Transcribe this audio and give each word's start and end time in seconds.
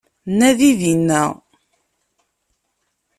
Nadi 0.37 0.71
dinna 0.79 1.21